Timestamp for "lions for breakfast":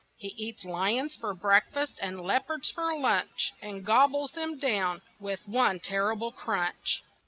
0.65-1.99